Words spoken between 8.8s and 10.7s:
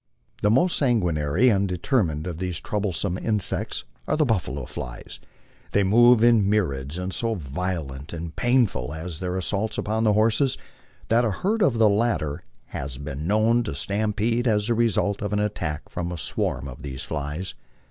are their assaults upon horses